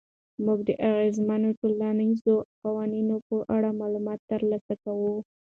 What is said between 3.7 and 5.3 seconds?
معلومات ترلاسه کوو.